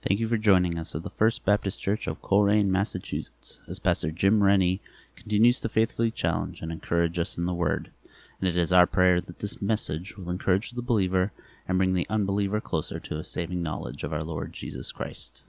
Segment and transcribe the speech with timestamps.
[0.00, 4.12] Thank you for joining us at the First Baptist Church of Colrain, Massachusetts, as Pastor
[4.12, 4.80] Jim Rennie
[5.16, 7.90] continues to faithfully challenge and encourage us in the Word.
[8.38, 11.32] And it is our prayer that this message will encourage the believer
[11.66, 15.42] and bring the unbeliever closer to a saving knowledge of our Lord Jesus Christ.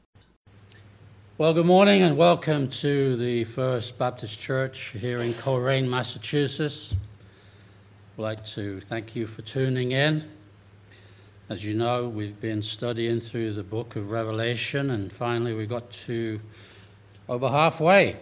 [1.38, 6.96] Well, good morning and welcome to the First Baptist Church here in Colrain, Massachusetts.
[8.18, 10.28] I'd like to thank you for tuning in.
[11.50, 15.90] As you know, we've been studying through the book of Revelation, and finally we got
[16.06, 16.40] to
[17.28, 18.18] over halfway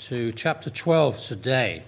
[0.00, 1.84] to chapter 12 today.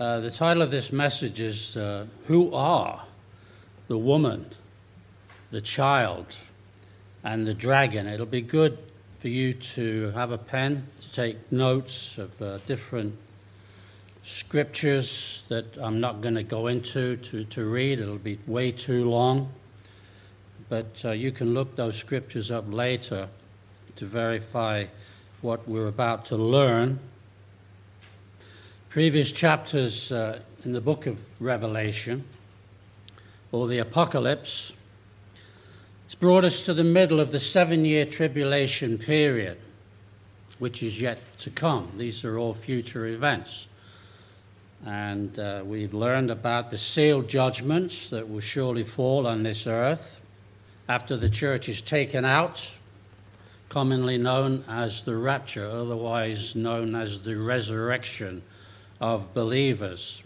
[0.00, 3.04] Uh, the title of this message is uh, Who Are
[3.88, 4.46] the Woman,
[5.50, 6.34] the Child,
[7.22, 8.06] and the Dragon?
[8.06, 8.78] It'll be good
[9.18, 13.18] for you to have a pen to take notes of uh, different
[14.24, 18.00] scriptures that I'm not going to go into to, to read.
[18.00, 19.52] It'll be way too long.
[20.68, 23.28] But uh, you can look those scriptures up later
[23.96, 24.86] to verify
[25.40, 26.98] what we're about to learn.
[28.88, 32.24] Previous chapters uh, in the book of Revelation,
[33.50, 34.72] or the Apocalypse,
[36.06, 39.58] it's brought us to the middle of the seven year tribulation period,
[40.58, 41.92] which is yet to come.
[41.96, 43.66] These are all future events.
[44.84, 50.18] And uh, we've learned about the sealed judgments that will surely fall on this earth
[50.88, 52.68] after the church is taken out,
[53.68, 58.42] commonly known as the rapture, otherwise known as the resurrection
[59.00, 60.22] of believers.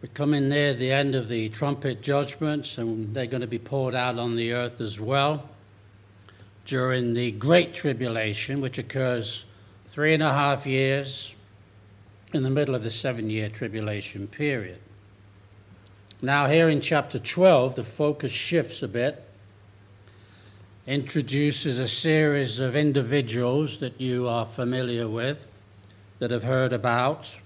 [0.00, 3.96] We're coming near the end of the trumpet judgments, and they're going to be poured
[3.96, 5.48] out on the earth as well
[6.64, 9.44] during the Great Tribulation, which occurs
[9.86, 11.34] three and a half years
[12.32, 14.78] in the middle of the seven year tribulation period.
[16.20, 19.24] Now, here in chapter 12, the focus shifts a bit,
[20.86, 25.46] introduces a series of individuals that you are familiar with,
[26.18, 27.38] that have heard about,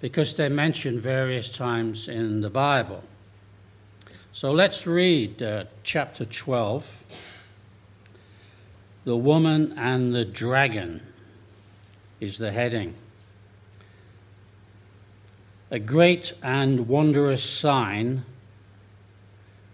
[0.00, 3.02] because they're mentioned various times in the Bible.
[4.32, 7.04] So let's read uh, chapter 12
[9.04, 11.07] The Woman and the Dragon
[12.20, 12.94] is the heading.
[15.70, 18.24] A great and wondrous sign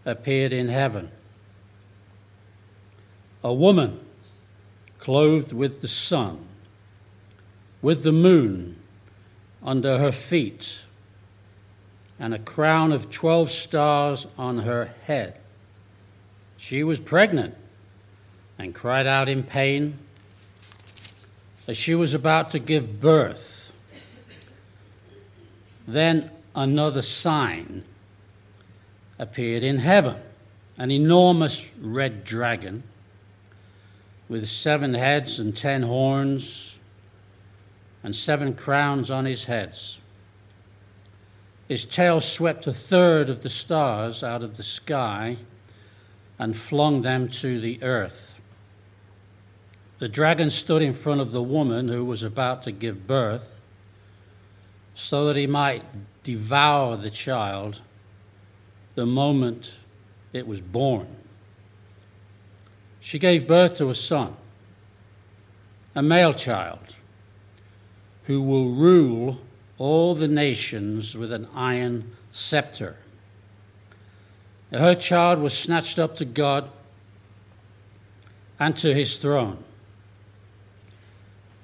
[0.05, 1.11] appeared in heaven.
[3.43, 4.01] A woman
[4.99, 6.47] clothed with the sun,
[7.81, 8.77] with the moon
[9.63, 10.81] under her feet,
[12.19, 15.37] and a crown of 12 stars on her head.
[16.57, 17.55] She was pregnant
[18.59, 19.99] and cried out in pain
[21.67, 23.73] as she was about to give birth.
[25.87, 27.85] Then another sign
[29.19, 30.17] appeared in heaven
[30.77, 32.83] an enormous red dragon
[34.29, 36.79] with seven heads and ten horns
[38.03, 39.99] and seven crowns on his heads.
[41.69, 45.37] His tail swept a third of the stars out of the sky
[46.39, 48.34] and flung them to the earth.
[49.99, 53.61] The dragon stood in front of the woman who was about to give birth
[54.95, 55.85] so that he might
[56.23, 57.81] devour the child
[58.95, 59.75] the moment
[60.33, 61.17] it was born.
[63.01, 64.37] She gave birth to a son,
[65.95, 66.97] a male child,
[68.25, 69.41] who will rule
[69.79, 72.97] all the nations with an iron scepter.
[74.73, 76.71] Her child was snatched up to God
[78.59, 79.63] and to his throne.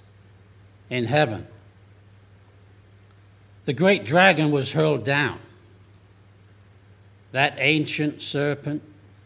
[0.90, 1.48] in heaven.
[3.66, 5.40] The great dragon was hurled down.
[7.32, 8.84] That ancient serpent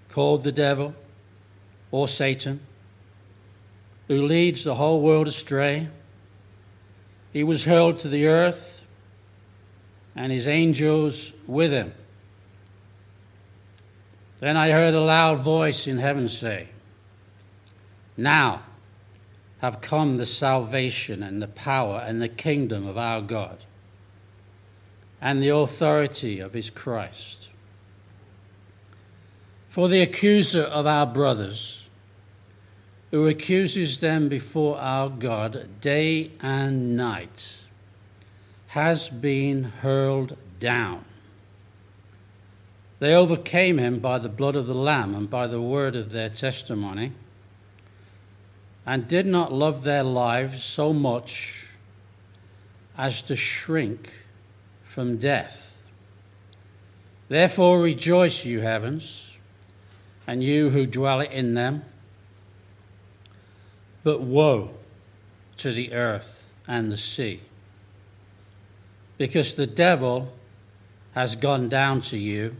[0.09, 0.93] called the devil
[1.89, 2.59] or Satan,
[4.07, 5.87] who leads the whole world astray,
[7.33, 8.83] he was hurled to the earth
[10.15, 11.93] and his angels with him.
[14.45, 16.67] Then I heard a loud voice in heaven say,
[18.15, 18.61] Now
[19.57, 23.57] have come the salvation and the power and the kingdom of our God
[25.19, 27.49] and the authority of his Christ.
[29.67, 31.89] For the accuser of our brothers,
[33.09, 37.61] who accuses them before our God day and night,
[38.67, 41.03] has been hurled down.
[42.99, 46.29] They overcame him by the blood of the Lamb and by the word of their
[46.29, 47.11] testimony,
[48.85, 51.67] and did not love their lives so much
[52.97, 54.13] as to shrink
[54.83, 55.77] from death.
[57.27, 59.31] Therefore rejoice, you heavens,
[60.25, 61.83] and you who dwell in them.
[64.03, 64.75] But woe
[65.57, 67.41] to the earth and the sea,
[69.17, 70.31] because the devil
[71.13, 72.55] has gone down to you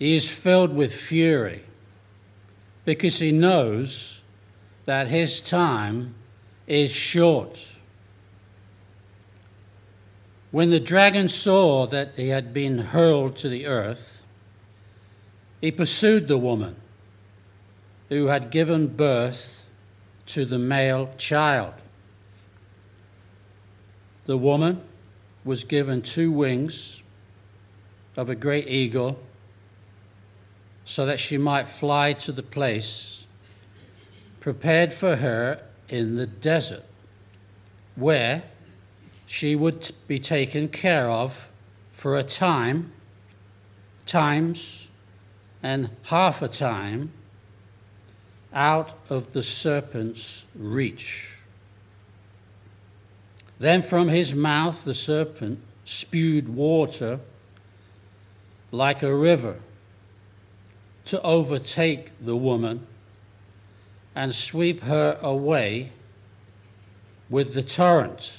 [0.00, 1.62] he is filled with fury
[2.86, 4.22] because he knows
[4.86, 6.14] that his time
[6.66, 7.76] is short.
[10.50, 14.22] When the dragon saw that he had been hurled to the earth,
[15.60, 16.76] he pursued the woman
[18.08, 19.66] who had given birth
[20.26, 21.74] to the male child.
[24.24, 24.80] The woman
[25.44, 27.02] was given two wings
[28.16, 29.18] of a great eagle
[30.90, 33.24] so that she might fly to the place
[34.40, 36.82] prepared for her in the desert,
[37.94, 38.42] where
[39.24, 41.48] she would be taken care of
[41.92, 42.90] for a time,
[44.04, 44.88] times,
[45.62, 47.12] and half a time
[48.52, 51.36] out of the serpent's reach.
[53.60, 57.20] Then from his mouth the serpent spewed water
[58.72, 59.60] like a river
[61.06, 62.86] to overtake the woman
[64.14, 65.90] and sweep her away
[67.28, 68.38] with the torrent.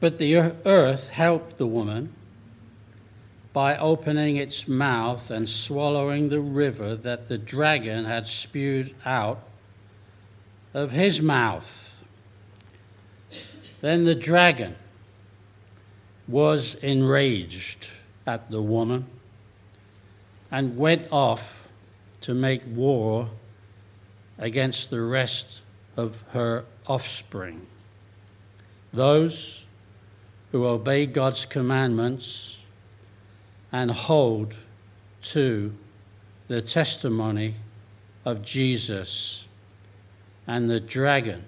[0.00, 2.14] But the earth helped the woman
[3.52, 9.42] by opening its mouth and swallowing the river that the dragon had spewed out
[10.72, 12.02] of his mouth.
[13.80, 14.76] Then the dragon
[16.28, 17.90] was enraged
[18.26, 19.06] at the woman
[20.50, 21.68] and went off
[22.22, 23.28] to make war
[24.38, 25.60] against the rest
[25.96, 27.66] of her offspring.
[28.92, 29.66] Those
[30.52, 32.60] who obey God's commandments
[33.72, 34.56] and hold
[35.22, 35.72] to
[36.48, 37.54] the testimony
[38.24, 39.46] of Jesus.
[40.46, 41.44] And the dragon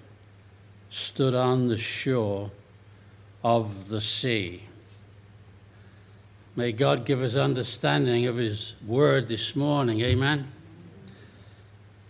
[0.89, 2.51] stood on the shore
[3.43, 4.63] of the sea.
[6.55, 10.01] May God give us understanding of His word this morning.
[10.01, 10.45] Amen.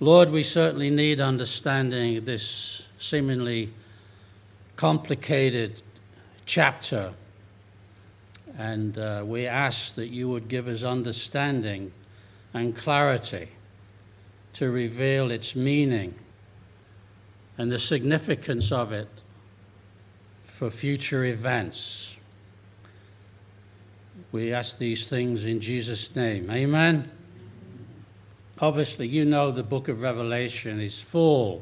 [0.02, 3.70] Lord, we certainly need understanding of this seemingly
[4.76, 5.82] complicated
[6.46, 7.14] chapter.
[8.58, 11.94] And uh, we ask that you would give us understanding
[12.54, 13.48] and clarity
[14.56, 16.16] to reveal its meaning
[17.58, 19.08] and the significance of it
[20.44, 22.13] for future events.
[24.34, 26.50] We ask these things in Jesus' name.
[26.50, 27.08] Amen.
[28.60, 31.62] Obviously, you know the book of Revelation is full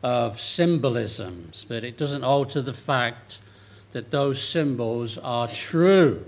[0.00, 3.40] of symbolisms, but it doesn't alter the fact
[3.90, 6.26] that those symbols are true.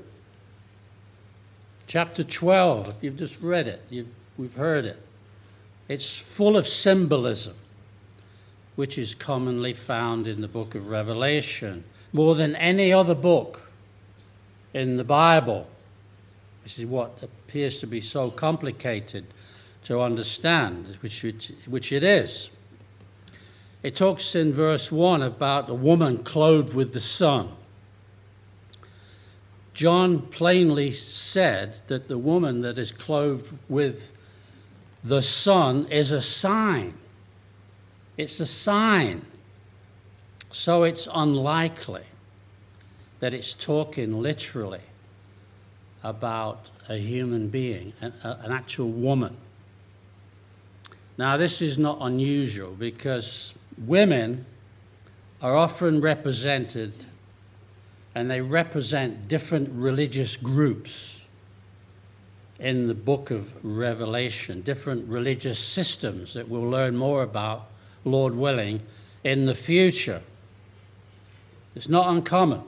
[1.87, 5.00] Chapter 12, if you've just read it, you've, we've heard it.
[5.87, 7.54] It's full of symbolism,
[8.75, 13.72] which is commonly found in the book of Revelation, more than any other book
[14.75, 15.69] in the Bible.
[16.62, 19.26] This is what appears to be so complicated
[19.85, 22.50] to understand, which it, which it is.
[23.83, 27.50] It talks in verse 1 about a woman clothed with the sun.
[29.75, 34.12] John plainly said that the woman that is clothed with
[35.02, 36.95] the sun is a sign.
[38.17, 39.23] It's a sign.
[40.52, 42.05] So it's unlikely
[43.23, 44.81] that it's talking literally
[46.02, 49.37] about a human being, an, an actual woman.
[51.17, 54.45] Now, this is not unusual because women
[55.41, 56.93] are often represented
[58.12, 61.25] and they represent different religious groups
[62.59, 67.69] in the book of Revelation, different religious systems that we'll learn more about,
[68.05, 68.81] Lord willing,
[69.23, 70.23] in the future.
[71.76, 72.62] It's not uncommon.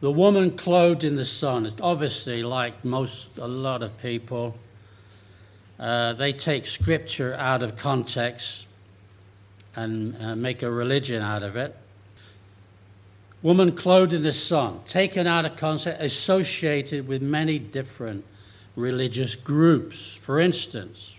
[0.00, 4.56] The woman clothed in the sun is obviously like most, a lot of people,
[5.78, 8.66] uh, they take scripture out of context
[9.76, 11.76] and uh, make a religion out of it.
[13.42, 18.24] woman clothed in the sun, taken out of context, associated with many different
[18.76, 20.14] religious groups.
[20.14, 21.14] For instance,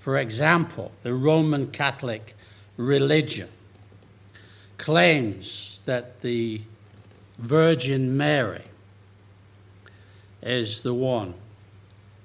[0.00, 2.36] for example, the Roman Catholic
[2.76, 3.48] religion
[4.78, 6.62] claims that the
[7.38, 8.64] Virgin Mary
[10.42, 11.34] is the one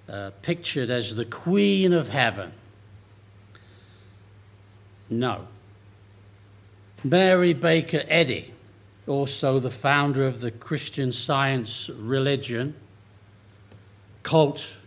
[0.09, 2.53] uh, pictured as the Queen of Heaven.
[5.09, 5.47] No.
[7.03, 8.53] Mary Baker Eddy,
[9.07, 12.75] also the founder of the Christian Science religion,
[14.23, 14.77] cult,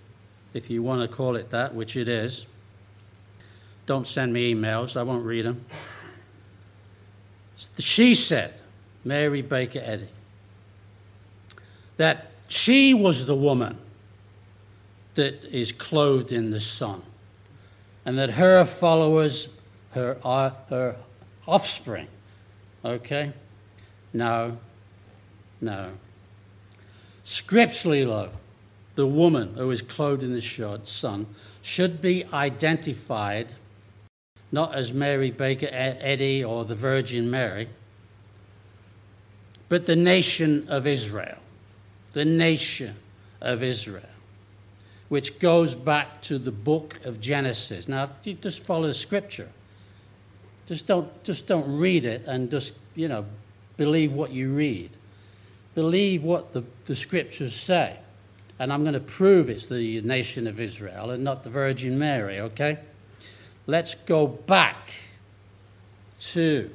[0.55, 2.47] if you want to call it that, which it is.
[3.85, 5.65] Don't send me emails, I won't read them.
[7.79, 8.55] She said,
[9.05, 10.09] Mary Baker Eddy,
[11.97, 13.79] that she was the woman
[15.15, 17.03] that is clothed in the sun,
[18.05, 19.49] and that her followers,
[19.93, 20.97] her, uh, her
[21.47, 22.07] offspring,
[22.85, 23.33] okay?
[24.13, 24.59] No,
[25.61, 25.93] no.
[27.25, 28.31] Scripturally, though,
[28.95, 31.27] the woman who is clothed in the sun
[31.63, 33.55] should be identified
[34.53, 37.69] not as Mary Baker Eddy or the Virgin Mary,
[39.69, 41.39] but the nation of Israel.
[42.17, 42.97] The nation
[43.43, 44.09] of Israel,
[45.11, 47.89] which goes back to the book of Genesis.
[47.89, 49.51] Now, you just follow the scripture.
[50.65, 53.27] Just don't, just don't read it and just, you know,
[53.77, 54.93] believe what you read.
[55.75, 57.99] Believe what the, the scriptures say.
[58.59, 62.41] And I'm going to prove it's the nation of Israel and not the Virgin Mary,
[62.41, 62.79] okay?
[63.67, 64.91] Let's go back
[66.21, 66.71] to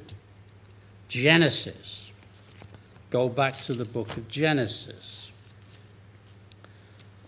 [1.08, 2.12] Genesis.
[3.10, 5.31] Go back to the book of Genesis.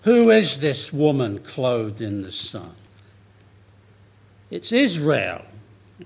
[0.05, 2.73] Who is this woman clothed in the sun?
[4.51, 5.41] It's Israel,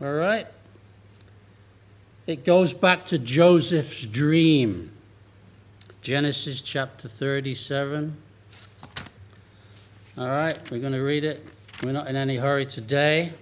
[0.00, 0.46] all right?
[2.24, 4.92] It goes back to Joseph's dream.
[6.00, 8.16] Genesis chapter 37.
[10.16, 11.44] All right, we're going to read it.
[11.82, 13.32] We're not in any hurry today.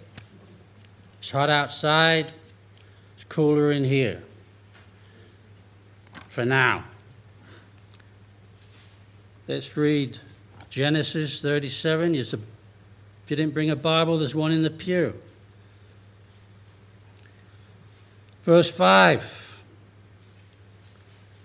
[1.18, 2.32] It's hot outside,
[3.14, 4.22] it's cooler in here.
[6.28, 6.84] For now.
[9.46, 10.18] Let's read
[10.76, 12.14] Genesis 37.
[12.16, 12.34] if
[13.28, 15.14] you didn't bring a Bible, there's one in the pew.
[18.42, 19.58] Verse 5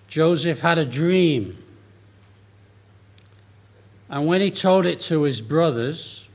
[0.09, 1.63] Joseph had a dream.
[4.09, 6.27] And when he told it to his brothers,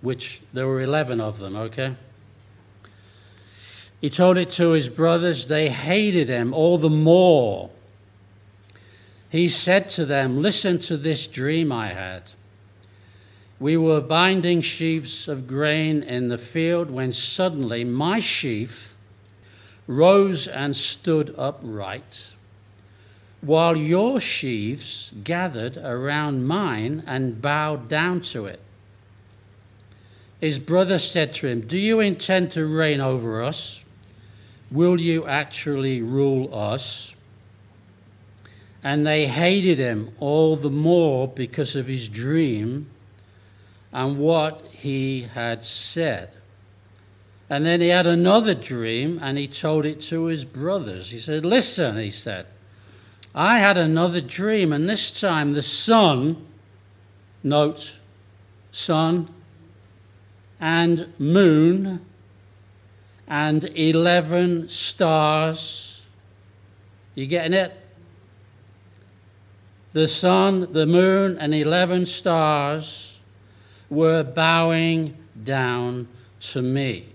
[0.00, 1.94] which there were 11 of them, okay?
[4.00, 5.46] He told it to his brothers.
[5.46, 7.70] They hated him all the more.
[9.34, 12.22] He said to them, Listen to this dream I had.
[13.58, 18.96] We were binding sheaves of grain in the field when suddenly my sheaf
[19.88, 22.28] rose and stood upright,
[23.40, 28.60] while your sheaves gathered around mine and bowed down to it.
[30.40, 33.84] His brother said to him, Do you intend to reign over us?
[34.70, 37.16] Will you actually rule us?
[38.84, 42.90] And they hated him all the more because of his dream
[43.92, 46.30] and what he had said.
[47.48, 51.10] And then he had another dream and he told it to his brothers.
[51.10, 52.46] He said, Listen, he said,
[53.34, 56.46] I had another dream, and this time the sun,
[57.42, 57.98] note,
[58.70, 59.28] sun
[60.60, 62.04] and moon
[63.26, 66.02] and 11 stars.
[67.14, 67.83] You getting it?
[69.94, 73.18] The sun, the moon, and 11 stars
[73.88, 76.08] were bowing down
[76.40, 77.06] to me.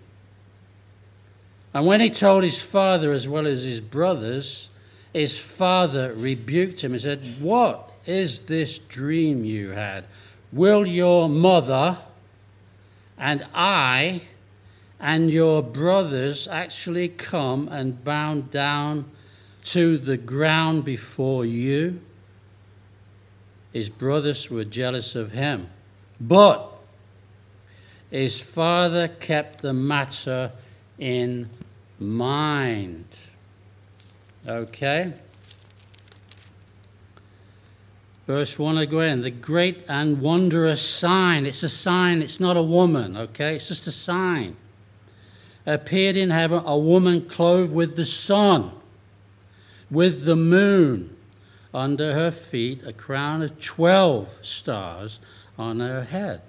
[1.74, 4.70] And when he told his father as well as his brothers,
[5.14, 10.06] his father rebuked him and said, What is this dream you had?
[10.52, 12.00] Will your mother
[13.20, 14.22] and I
[15.00, 19.06] and your brothers actually come and bow down
[19.66, 22.02] to the ground before you.
[23.74, 25.70] His brothers were jealous of him.
[26.20, 26.70] But
[28.10, 30.52] his father kept the matter
[30.98, 31.50] in
[32.00, 33.06] mind.
[34.48, 35.14] Okay?
[38.26, 41.46] Verse 1 again, the great and wondrous sign.
[41.46, 43.56] It's a sign, it's not a woman, okay?
[43.56, 44.56] It's just a sign
[45.66, 48.72] appeared in heaven a woman clothed with the sun,
[49.90, 51.16] with the moon
[51.74, 55.20] under her feet, a crown of 12 stars
[55.58, 56.42] on her head.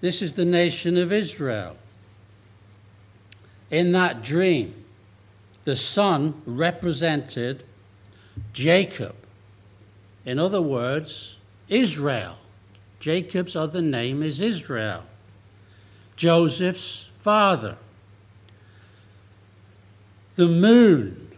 [0.00, 1.76] This is the nation of Israel.
[3.70, 4.84] In that dream,
[5.64, 7.64] the sun represented
[8.52, 9.14] Jacob.
[10.24, 11.38] In other words,
[11.68, 12.38] Israel.
[12.98, 15.04] Jacob's other name is Israel,
[16.16, 17.78] Joseph's father.
[20.34, 21.30] The moon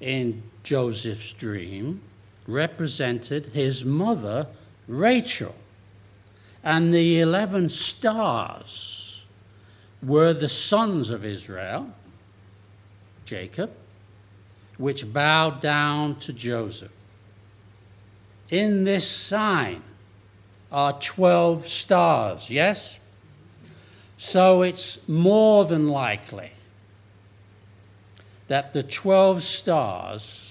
[0.00, 2.02] in Joseph's dream
[2.46, 4.46] represented his mother,
[4.86, 5.54] Rachel.
[6.62, 9.26] And the 11 stars
[10.02, 11.92] were the sons of Israel,
[13.24, 13.70] Jacob,
[14.76, 16.94] which bowed down to Joseph.
[18.48, 19.82] In this sign
[20.72, 22.98] are 12 stars, yes?
[24.16, 26.50] So it's more than likely
[28.48, 30.49] that the 12 stars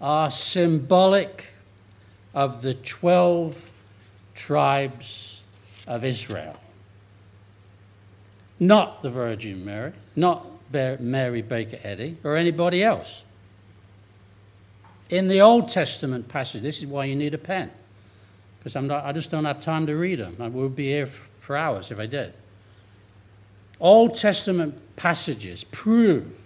[0.00, 1.54] are symbolic
[2.34, 3.72] of the 12
[4.34, 5.42] tribes
[5.86, 6.56] of Israel.
[8.58, 13.24] Not the Virgin Mary, not Mary Baker Eddy, or anybody else.
[15.08, 17.70] In the Old Testament passage, this is why you need a pen,
[18.58, 20.36] because I just don't have time to read them.
[20.38, 21.08] I would be here
[21.40, 22.32] for hours if I did.
[23.80, 26.38] Old Testament passages prove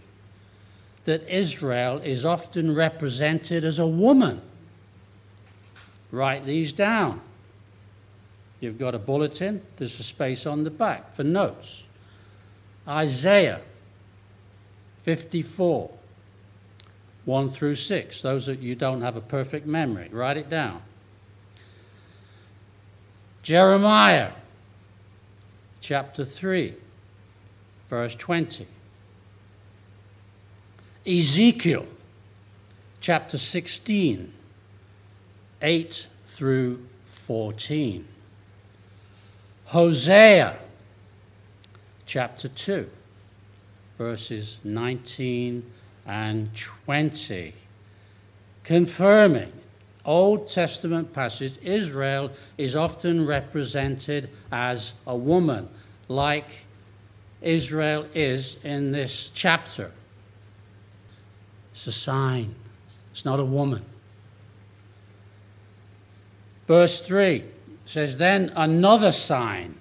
[1.04, 4.40] that Israel is often represented as a woman.
[6.10, 7.20] Write these down.
[8.60, 11.84] You've got a bulletin, there's a space on the back for notes.
[12.88, 13.60] Isaiah
[15.02, 15.90] 54,
[17.26, 18.22] 1 through 6.
[18.22, 20.80] Those that you don't have a perfect memory, write it down.
[23.42, 24.30] Jeremiah
[25.82, 26.74] chapter 3,
[27.90, 28.66] verse 20.
[31.06, 31.84] Ezekiel
[33.02, 34.32] chapter 16,
[35.60, 38.08] 8 through 14.
[39.66, 40.56] Hosea
[42.06, 42.88] chapter 2,
[43.98, 45.70] verses 19
[46.06, 47.52] and 20,
[48.62, 49.52] confirming
[50.06, 55.68] Old Testament passage, Israel is often represented as a woman,
[56.08, 56.64] like
[57.42, 59.90] Israel is in this chapter.
[61.74, 62.54] It's a sign,
[63.10, 63.84] it's not a woman.
[66.68, 67.44] Verse 3
[67.84, 69.74] says, Then another sign,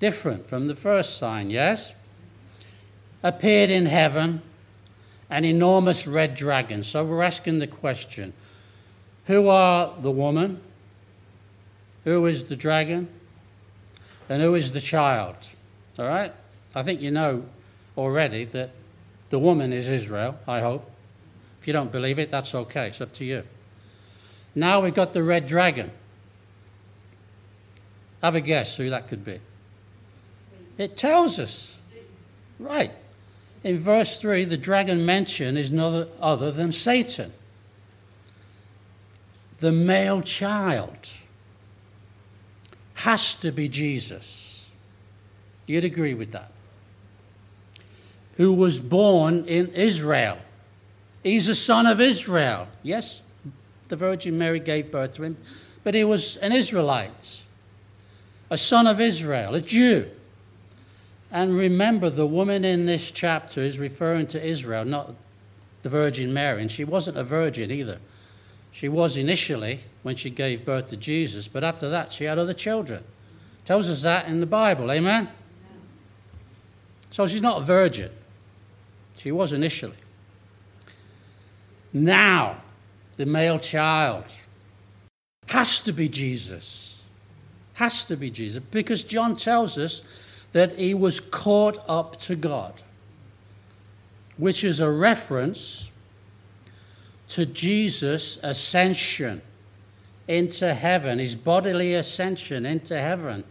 [0.00, 1.92] different from the first sign, yes?
[3.22, 4.42] Appeared in heaven
[5.30, 6.82] an enormous red dragon.
[6.82, 8.32] So we're asking the question
[9.26, 10.60] who are the woman?
[12.04, 13.08] Who is the dragon?
[14.28, 15.34] And who is the child?
[15.98, 16.32] All right?
[16.74, 17.44] I think you know
[17.96, 18.70] already that
[19.30, 20.90] the woman is Israel, I hope.
[21.60, 22.88] If you don't believe it, that's okay.
[22.88, 23.42] It's up to you.
[24.54, 25.90] Now we've got the red dragon.
[28.22, 29.40] Have a guess who that could be.
[30.78, 31.76] It tells us.
[32.58, 32.92] Right.
[33.64, 37.32] In verse 3, the dragon mentioned is none other than Satan,
[39.58, 41.10] the male child.
[42.94, 44.70] Has to be Jesus.
[45.66, 46.50] You'd agree with that
[48.36, 50.38] who was born in Israel.
[51.22, 52.68] He's a son of Israel.
[52.82, 53.22] Yes,
[53.88, 55.36] the Virgin Mary gave birth to him,
[55.84, 57.42] but he was an Israelite,
[58.50, 60.08] a son of Israel, a Jew.
[61.32, 65.14] And remember, the woman in this chapter is referring to Israel, not
[65.82, 66.62] the Virgin Mary.
[66.62, 67.98] And she wasn't a virgin either.
[68.70, 72.54] She was initially when she gave birth to Jesus, but after that, she had other
[72.54, 73.02] children.
[73.64, 75.28] Tells us that in the Bible, amen?
[77.10, 78.10] So she's not a virgin.
[79.26, 79.96] She was initially.
[81.92, 82.58] Now,
[83.16, 84.22] the male child
[85.48, 87.02] has to be Jesus.
[87.74, 88.62] Has to be Jesus.
[88.70, 90.02] Because John tells us
[90.52, 92.82] that he was caught up to God,
[94.36, 95.90] which is a reference
[97.30, 99.42] to Jesus' ascension
[100.28, 103.42] into heaven, his bodily ascension into heaven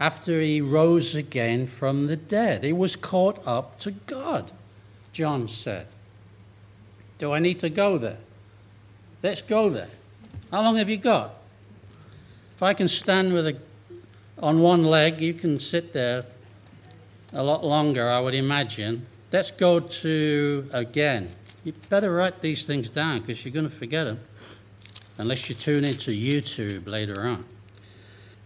[0.00, 2.64] after he rose again from the dead.
[2.64, 4.50] He was caught up to God,
[5.12, 5.86] John said.
[7.18, 8.18] Do I need to go there?
[9.22, 9.88] Let's go there.
[10.50, 11.34] How long have you got?
[12.56, 13.56] If I can stand with a,
[14.38, 16.24] on one leg, you can sit there
[17.32, 19.06] a lot longer, I would imagine.
[19.32, 21.30] Let's go to again.
[21.64, 24.20] You better write these things down because you're going to forget them
[25.18, 27.44] unless you tune into YouTube later on.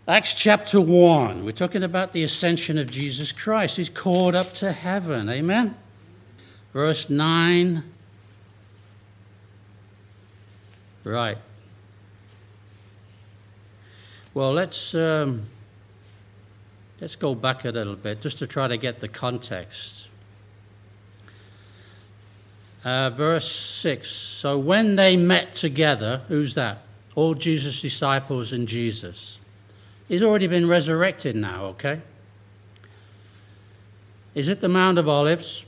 [0.09, 3.77] Acts chapter 1, we're talking about the ascension of Jesus Christ.
[3.77, 5.29] He's called up to heaven.
[5.29, 5.77] Amen?
[6.73, 7.83] Verse 9.
[11.05, 11.37] Right.
[14.33, 15.43] Well, let's, um,
[17.03, 20.09] let's go back a little bit just to try to get the context.
[22.83, 24.09] Uh, verse 6.
[24.11, 26.79] So when they met together, who's that?
[27.15, 29.37] All Jesus' disciples and Jesus.
[30.09, 32.01] He's already been resurrected now, okay?
[34.35, 35.65] He's at the Mount of Olives.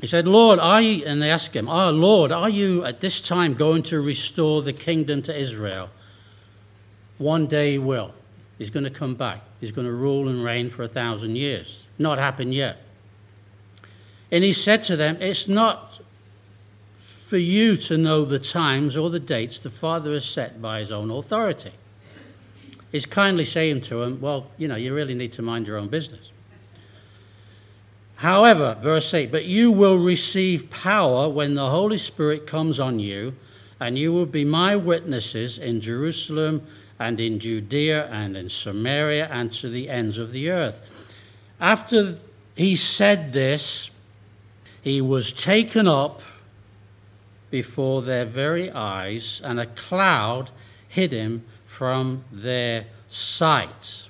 [0.00, 3.20] He said, Lord, are you, and they asked him, Oh, Lord, are you at this
[3.20, 5.88] time going to restore the kingdom to Israel?
[7.16, 8.14] One day he will.
[8.58, 9.42] He's going to come back.
[9.60, 11.88] He's going to rule and reign for a thousand years.
[11.98, 12.82] Not happened yet.
[14.30, 16.00] And he said to them, It's not
[16.98, 20.92] for you to know the times or the dates the Father has set by his
[20.92, 21.72] own authority.
[22.90, 25.88] He's kindly saying to them, Well, you know, you really need to mind your own
[25.88, 26.30] business.
[28.16, 33.36] However, verse 8, but you will receive power when the Holy Spirit comes on you,
[33.78, 36.66] and you will be my witnesses in Jerusalem
[36.98, 41.14] and in Judea and in Samaria and to the ends of the earth.
[41.60, 42.16] After
[42.56, 43.90] he said this,
[44.82, 46.22] he was taken up
[47.50, 50.50] before their very eyes, and a cloud
[50.88, 51.44] hid him
[51.78, 54.08] from their sight.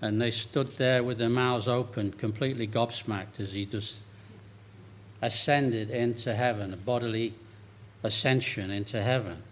[0.00, 3.96] And they stood there with their mouths open, completely gobsmacked, as he just
[5.20, 7.34] ascended into heaven, a bodily
[8.02, 9.42] ascension into heaven.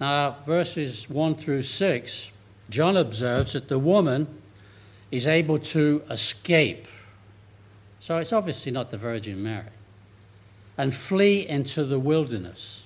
[0.00, 2.32] Now, verses 1 through 6,
[2.68, 4.26] John observes that the woman
[5.12, 6.88] is able to escape.
[8.00, 9.70] So it's obviously not the Virgin Mary.
[10.76, 12.82] And flee into the wilderness.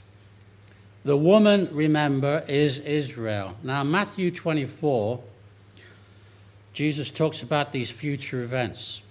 [1.05, 3.57] The woman, remember, is Israel.
[3.63, 5.23] Now, Matthew 24
[6.73, 9.03] Jesus talks about these future events.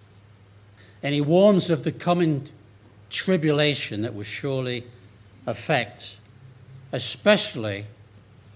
[1.04, 2.48] And he warns of the coming
[3.10, 4.86] tribulation that will surely
[5.46, 6.16] affect,
[6.92, 7.86] especially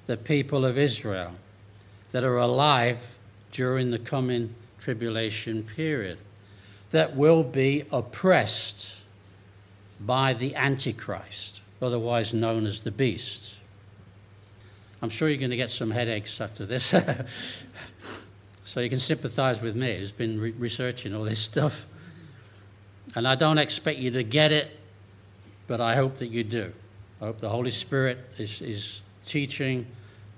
[0.07, 1.31] the people of Israel
[2.11, 2.99] that are alive
[3.51, 6.17] during the coming tribulation period,
[6.91, 8.97] that will be oppressed
[9.99, 13.55] by the Antichrist, otherwise known as the beast.
[15.01, 16.93] I'm sure you're going to get some headaches after this.
[18.75, 21.85] So you can sympathize with me who's been re- researching all this stuff.
[23.15, 24.69] And I don't expect you to get it,
[25.65, 26.73] but I hope that you do.
[27.21, 29.87] I hope the Holy Spirit is, is teaching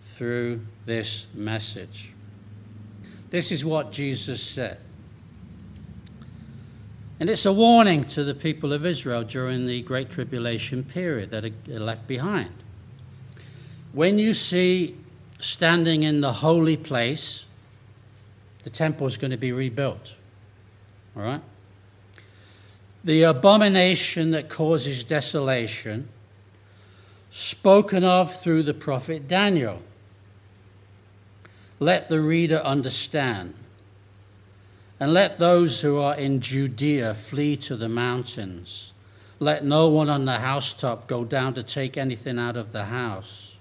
[0.10, 2.12] through this message.
[3.32, 4.78] This is what Jesus said.
[7.20, 11.46] And it's a warning to the people of Israel during the Great Tribulation period that
[11.46, 12.52] are left behind.
[13.92, 14.96] When you see
[15.40, 17.46] standing in the holy place,
[18.64, 20.14] the temple is going to be rebuilt.
[21.16, 21.42] All right?
[23.04, 26.10] The abomination that causes desolation,
[27.32, 29.82] spoken of through the prophet Daniel.
[31.80, 33.54] Let the reader understand.
[35.00, 38.92] And let those who are in Judea flee to the mountains.
[39.40, 43.56] Let no one on the housetop go down to take anything out of the house.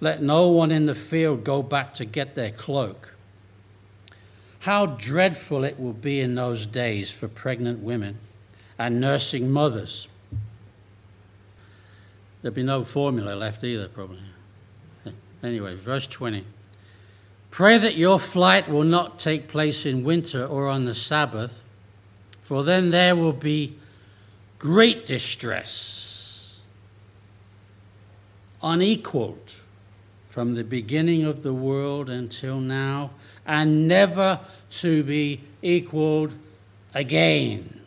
[0.00, 3.14] Let no one in the field go back to get their cloak.
[4.60, 8.18] How dreadful it will be in those days for pregnant women
[8.78, 10.08] and nursing mothers.
[12.40, 14.20] There'll be no formula left either, probably.
[15.42, 16.44] Anyway, verse 20.
[17.50, 21.64] Pray that your flight will not take place in winter or on the Sabbath,
[22.42, 23.76] for then there will be
[24.58, 26.60] great distress,
[28.62, 29.54] unequaled
[30.28, 33.10] from the beginning of the world until now
[33.44, 34.38] and never
[34.70, 36.34] to be equaled
[36.94, 37.80] again.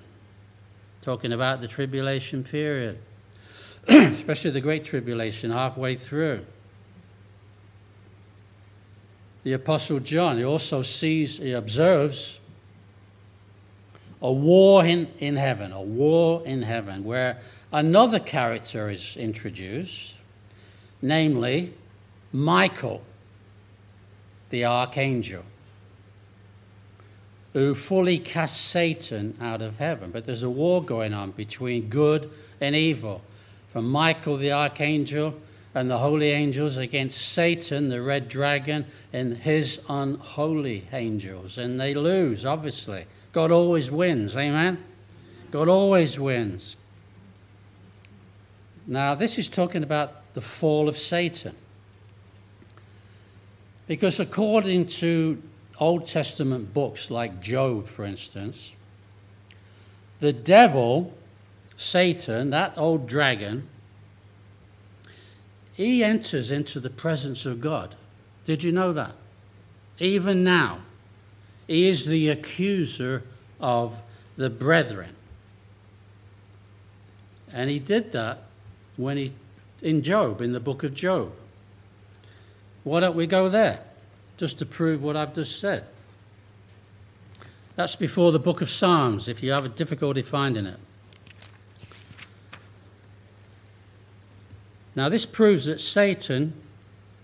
[1.01, 2.97] Talking about the tribulation period,
[3.87, 6.45] especially the Great Tribulation halfway through.
[9.43, 12.39] The Apostle John, he also sees, he observes
[14.21, 17.39] a war in, in heaven, a war in heaven, where
[17.71, 20.13] another character is introduced,
[21.01, 21.73] namely
[22.31, 23.01] Michael,
[24.49, 25.43] the archangel
[27.53, 30.09] who fully cast Satan out of heaven.
[30.11, 32.29] But there's a war going on between good
[32.59, 33.21] and evil.
[33.71, 35.35] From Michael the archangel
[35.75, 41.57] and the holy angels against Satan, the red dragon, and his unholy angels.
[41.57, 43.05] And they lose, obviously.
[43.31, 44.83] God always wins, amen?
[45.49, 46.75] God always wins.
[48.85, 51.55] Now, this is talking about the fall of Satan.
[53.87, 55.41] Because according to
[55.79, 58.73] Old Testament books like Job, for instance,
[60.19, 61.13] the devil,
[61.75, 63.67] Satan, that old dragon,
[65.73, 67.95] he enters into the presence of God.
[68.45, 69.13] Did you know that?
[69.99, 70.79] Even now,
[71.67, 73.23] he is the accuser
[73.59, 74.01] of
[74.37, 75.15] the brethren.
[77.51, 78.43] And he did that
[78.97, 79.31] when he
[79.83, 81.31] in Job, in the book of Job.
[82.83, 83.81] Why don't we go there?
[84.37, 85.83] Just to prove what I've just said.
[87.75, 90.79] That's before the book of Psalms, if you have a difficulty finding it.
[94.95, 96.53] Now, this proves that Satan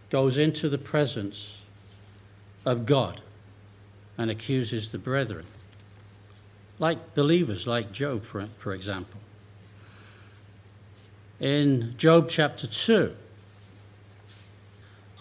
[0.10, 1.62] goes into the presence
[2.66, 3.22] of God
[4.18, 5.46] and accuses the brethren,
[6.80, 9.20] like believers, like Job, for, for example.
[11.40, 13.16] In Job chapter 2,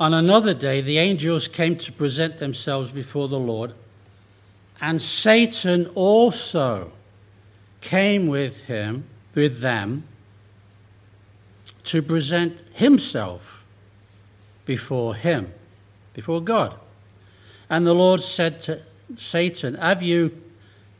[0.00, 3.74] on another day, the angels came to present themselves before the Lord,
[4.80, 6.92] and Satan also
[7.80, 10.04] came with him, with them,
[11.88, 13.64] to present himself
[14.64, 15.52] before him,
[16.14, 16.74] before God.
[17.70, 18.82] And the Lord said to
[19.16, 20.42] Satan, Have you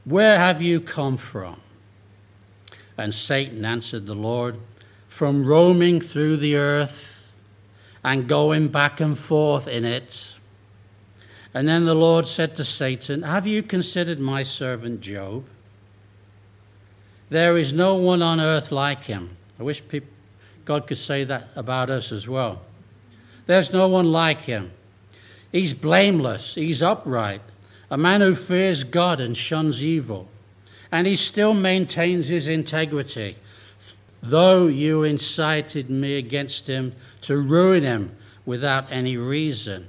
[0.09, 1.61] where have you come from?
[2.96, 4.57] And Satan answered the Lord,
[5.07, 7.31] From roaming through the earth
[8.03, 10.33] and going back and forth in it.
[11.53, 15.44] And then the Lord said to Satan, Have you considered my servant Job?
[17.29, 19.37] There is no one on earth like him.
[19.61, 20.09] I wish people,
[20.68, 22.61] God could say that about us as well.
[23.46, 24.72] There's no one like him.
[25.50, 27.40] He's blameless, he's upright,
[27.90, 30.28] a man who fears God and shuns evil.
[30.92, 33.37] And he still maintains his integrity,
[34.22, 39.88] though you incited me against him to ruin him without any reason.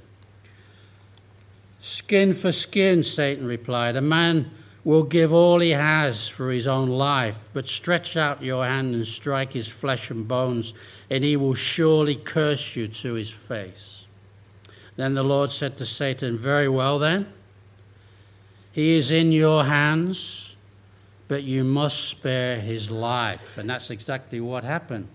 [1.78, 3.96] Skin for skin, Satan replied.
[3.96, 4.50] A man
[4.84, 9.06] will give all he has for his own life, but stretch out your hand and
[9.06, 10.72] strike his flesh and bones,
[11.10, 14.06] and he will surely curse you to his face.
[14.96, 17.26] Then the Lord said to Satan, Very well, then.
[18.72, 20.56] He is in your hands,
[21.28, 23.58] but you must spare his life.
[23.58, 25.08] And that's exactly what happened.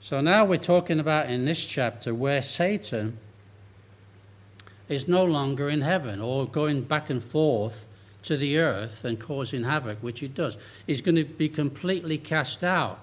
[0.00, 3.18] So now we're talking about in this chapter where Satan
[4.92, 7.86] is no longer in heaven or going back and forth
[8.22, 10.56] to the earth and causing havoc, which he does.
[10.86, 13.00] He's going to be completely cast out.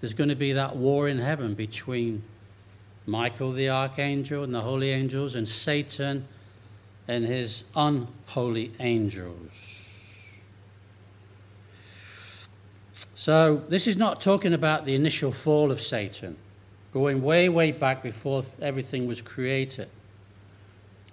[0.00, 2.22] There's going to be that war in heaven between
[3.06, 6.26] Michael the archangel and the holy angels and Satan
[7.06, 9.74] and his unholy angels.
[13.16, 16.36] So, this is not talking about the initial fall of Satan,
[16.92, 19.88] going way, way back before everything was created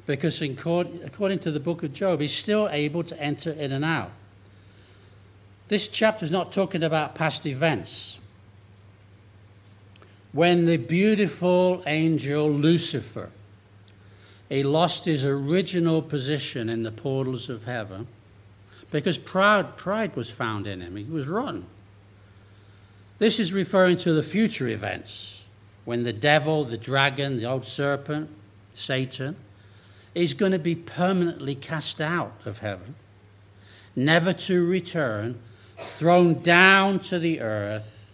[0.05, 4.11] because according to the book of Job, he's still able to enter in and out.
[5.67, 8.19] This chapter is not talking about past events.
[10.31, 13.31] When the beautiful angel Lucifer,
[14.49, 18.07] he lost his original position in the portals of heaven
[18.91, 20.95] because pride, pride was found in him.
[20.97, 21.65] He was rotten.
[23.17, 25.45] This is referring to the future events
[25.85, 28.29] when the devil, the dragon, the old serpent,
[28.73, 29.35] Satan,
[30.15, 32.95] is going to be permanently cast out of heaven,
[33.95, 35.37] never to return,
[35.75, 38.11] thrown down to the earth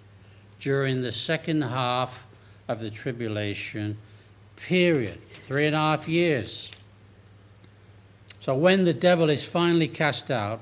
[0.60, 2.28] during the second half
[2.68, 3.98] of the tribulation
[4.56, 6.72] period three and a half years.
[8.42, 10.60] So when the devil is finally cast out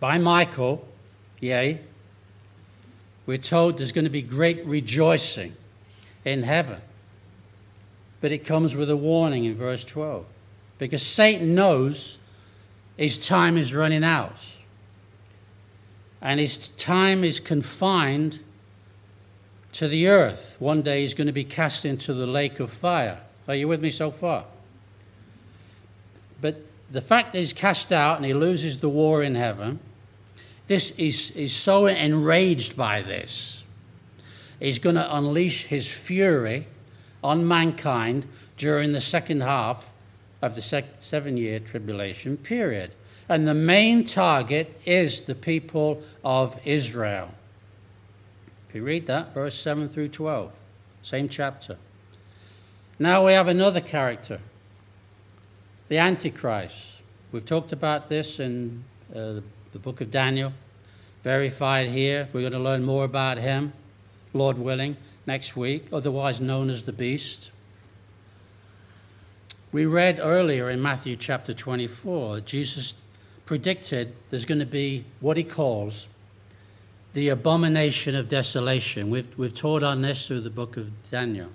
[0.00, 0.86] by Michael,
[1.40, 1.80] yea,
[3.26, 5.54] we're told there's going to be great rejoicing
[6.24, 6.80] in heaven.
[8.24, 10.24] But it comes with a warning in verse 12.
[10.78, 12.16] Because Satan knows
[12.96, 14.42] his time is running out.
[16.22, 18.40] And his time is confined
[19.72, 20.56] to the earth.
[20.58, 23.20] One day he's going to be cast into the lake of fire.
[23.46, 24.46] Are you with me so far?
[26.40, 29.80] But the fact that he's cast out and he loses the war in heaven,
[30.66, 33.64] this is, is so enraged by this.
[34.60, 36.68] He's going to unleash his fury
[37.24, 39.90] on mankind during the second half
[40.42, 42.92] of the seven year tribulation period.
[43.28, 47.30] And the main target is the people of Israel.
[48.68, 50.52] If you read that, verse 7 through 12,
[51.02, 51.78] same chapter.
[52.98, 54.40] Now we have another character,
[55.88, 57.00] the Antichrist.
[57.32, 58.84] We've talked about this in
[59.14, 59.40] uh,
[59.72, 60.52] the book of Daniel,
[61.22, 62.28] verified here.
[62.32, 63.72] We're going to learn more about him,
[64.34, 67.50] Lord willing next week, otherwise known as the beast.
[69.72, 72.94] We read earlier in Matthew chapter 24, Jesus
[73.46, 76.06] predicted there's going to be what he calls
[77.12, 79.10] the abomination of desolation.
[79.10, 81.48] We've, we've taught on this through the book of Daniel.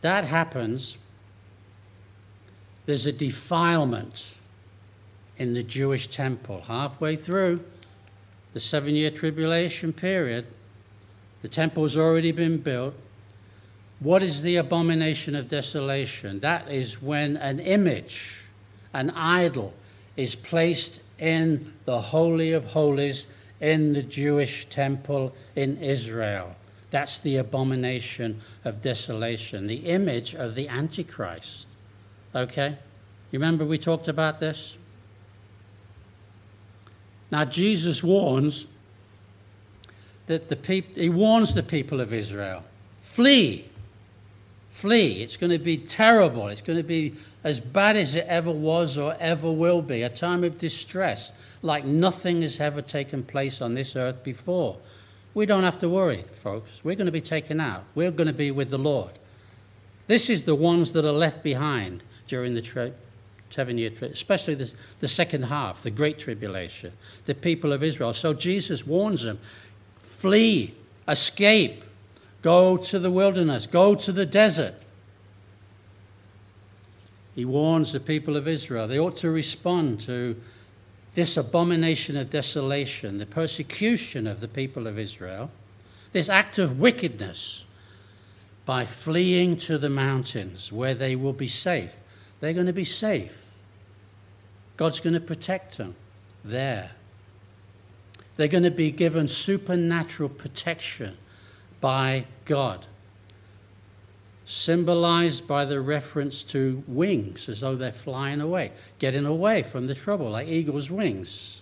[0.00, 0.98] That happens,
[2.86, 4.34] there's a defilement
[5.36, 6.62] in the Jewish temple.
[6.66, 7.64] Halfway through,
[8.54, 10.46] the seven year tribulation period.
[11.42, 12.94] The temple's already been built.
[14.00, 16.40] What is the abomination of desolation?
[16.40, 18.42] That is when an image,
[18.92, 19.74] an idol,
[20.16, 23.26] is placed in the Holy of Holies
[23.60, 26.54] in the Jewish temple in Israel.
[26.90, 31.66] That's the abomination of desolation, the image of the Antichrist.
[32.34, 32.76] Okay?
[33.30, 34.76] You remember we talked about this?
[37.30, 38.68] Now, Jesus warns
[40.28, 42.62] that the people, he warns the people of Israel
[43.02, 43.64] flee.
[44.70, 45.22] Flee.
[45.22, 46.46] It's going to be terrible.
[46.46, 50.08] It's going to be as bad as it ever was or ever will be, a
[50.08, 54.76] time of distress like nothing has ever taken place on this earth before.
[55.34, 56.70] We don't have to worry, folks.
[56.84, 57.84] We're going to be taken out.
[57.94, 59.10] We're going to be with the Lord.
[60.06, 62.92] This is the ones that are left behind during the tri-
[63.50, 66.92] seven year trip, especially the, the second half, the Great Tribulation,
[67.26, 68.12] the people of Israel.
[68.12, 69.38] So Jesus warns them
[70.18, 70.74] flee,
[71.06, 71.84] escape,
[72.42, 74.74] go to the wilderness, go to the desert.
[77.36, 78.88] He warns the people of Israel.
[78.88, 80.40] They ought to respond to
[81.14, 85.52] this abomination of desolation, the persecution of the people of Israel,
[86.12, 87.64] this act of wickedness
[88.66, 91.94] by fleeing to the mountains where they will be safe.
[92.40, 93.38] They're going to be safe.
[94.76, 95.94] God's going to protect them
[96.44, 96.90] there.
[98.38, 101.18] They're going to be given supernatural protection
[101.80, 102.86] by God
[104.46, 109.94] symbolized by the reference to wings, as though they're flying away, getting away from the
[109.94, 111.60] trouble, like eagle's wings,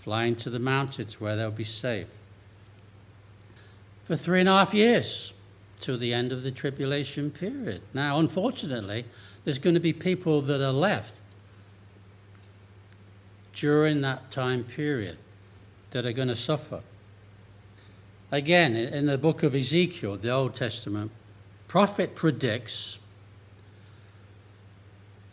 [0.00, 2.06] flying to the mountains where they'll be safe.
[4.04, 5.32] For three and a half years
[5.80, 7.80] till the end of the tribulation period.
[7.94, 9.06] Now, unfortunately,
[9.44, 11.22] there's going to be people that are left
[13.58, 15.16] during that time period
[15.90, 16.80] that are going to suffer.
[18.30, 21.10] Again, in the book of Ezekiel, the Old Testament,
[21.66, 22.98] prophet predicts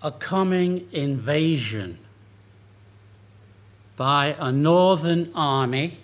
[0.02, 2.00] a coming invasion
[3.96, 5.98] by a northern army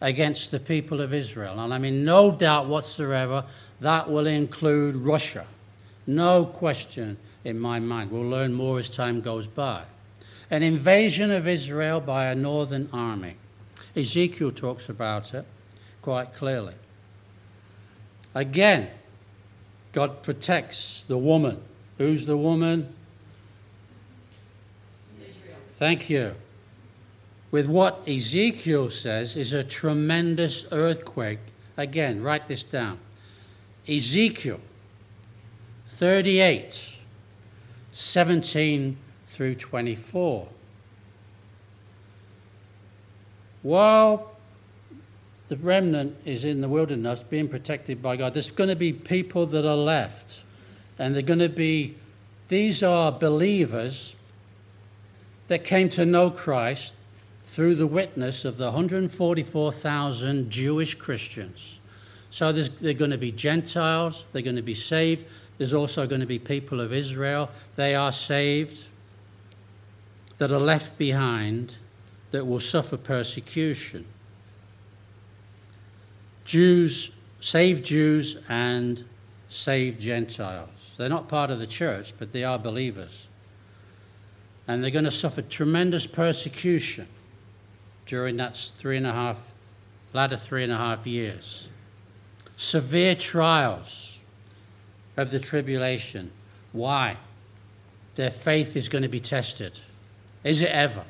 [0.00, 1.60] against the people of Israel.
[1.60, 3.44] And I mean, no doubt whatsoever,
[3.80, 5.46] that will include Russia.
[6.06, 8.10] No question in my mind.
[8.10, 9.84] We'll learn more as time goes by.
[10.50, 13.36] An invasion of Israel by a northern army.
[13.96, 15.46] Ezekiel talks about it
[16.02, 16.74] quite clearly.
[18.34, 18.90] Again,
[19.92, 21.60] God protects the woman.
[21.98, 22.92] Who's the woman?
[25.18, 25.56] Israel.
[25.72, 26.34] Thank you.
[27.50, 31.38] With what Ezekiel says is a tremendous earthquake.
[31.76, 32.98] Again, write this down.
[33.88, 34.60] Ezekiel
[35.86, 36.96] 38,
[37.92, 38.96] 17
[39.34, 40.48] through 24.
[43.62, 44.34] While
[45.48, 48.34] the remnant is in the wilderness being protected by God.
[48.34, 50.40] There's going to be people that are left,
[50.98, 51.96] and they're going to be,
[52.48, 54.16] these are believers
[55.48, 56.94] that came to know Christ
[57.44, 61.78] through the witness of the 144,000 Jewish Christians.
[62.30, 65.26] So they're going to be Gentiles, they're going to be saved.
[65.56, 67.48] There's also going to be people of Israel.
[67.76, 68.86] They are saved,
[70.38, 71.74] that are left behind,
[72.30, 74.04] that will suffer persecution.
[76.44, 79.04] Jews, saved Jews, and
[79.48, 80.68] saved Gentiles.
[80.96, 83.26] They're not part of the church, but they are believers.
[84.66, 87.06] And they're going to suffer tremendous persecution
[88.06, 89.38] during that three and a half,
[90.12, 91.68] latter three and a half years.
[92.56, 94.20] Severe trials
[95.16, 96.30] of the tribulation.
[96.72, 97.16] Why?
[98.14, 99.78] Their faith is going to be tested.
[100.44, 101.04] Is it ever?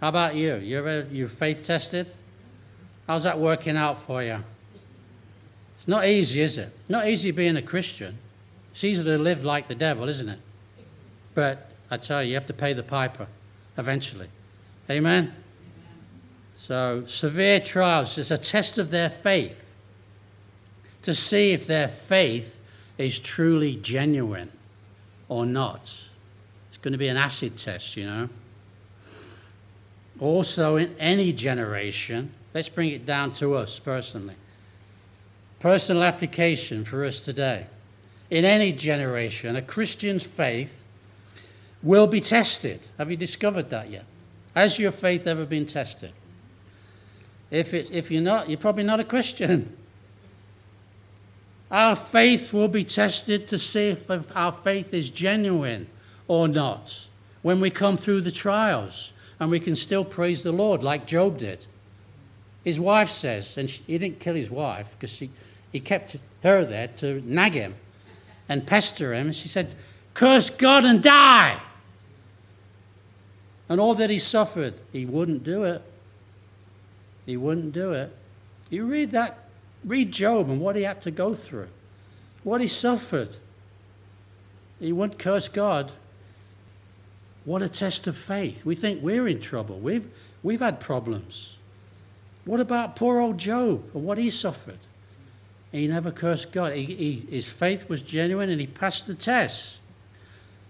[0.00, 0.56] How about you?
[0.56, 2.08] You ever your faith tested?
[3.06, 4.44] How's that working out for you?
[5.78, 6.76] It's not easy, is it?
[6.88, 8.18] Not easy being a Christian.
[8.72, 10.40] It's easy to live like the devil, isn't it?
[11.34, 13.28] But I tell you, you have to pay the piper
[13.78, 14.28] eventually.
[14.90, 15.34] Amen?
[16.58, 19.56] So, severe trials is a test of their faith
[21.02, 22.60] to see if their faith
[22.98, 24.50] is truly genuine
[25.28, 25.82] or not.
[26.68, 28.28] It's going to be an acid test, you know.
[30.20, 34.34] Also, in any generation, Let's bring it down to us personally.
[35.60, 37.66] Personal application for us today.
[38.30, 40.82] In any generation, a Christian's faith
[41.82, 42.80] will be tested.
[42.96, 44.04] Have you discovered that yet?
[44.54, 46.12] Has your faith ever been tested?
[47.50, 49.76] If, it, if you're not, you're probably not a Christian.
[51.70, 55.86] Our faith will be tested to see if our faith is genuine
[56.26, 57.06] or not
[57.42, 61.38] when we come through the trials and we can still praise the Lord like Job
[61.38, 61.66] did.
[62.64, 65.22] His wife says, and she, he didn't kill his wife because
[65.72, 67.74] he kept her there to nag him
[68.48, 69.32] and pester him.
[69.32, 69.74] She said,
[70.14, 71.60] Curse God and die.
[73.68, 75.82] And all that he suffered, he wouldn't do it.
[77.26, 78.14] He wouldn't do it.
[78.70, 79.38] You read that,
[79.84, 81.68] read Job and what he had to go through,
[82.42, 83.36] what he suffered.
[84.80, 85.92] He wouldn't curse God.
[87.44, 88.64] What a test of faith.
[88.64, 89.78] We think we're in trouble.
[89.78, 90.10] We've,
[90.42, 91.56] we've had problems.
[92.44, 94.78] What about poor old Job and what he suffered?
[95.72, 96.72] He never cursed God.
[96.72, 99.78] He, he, his faith was genuine and he passed the test.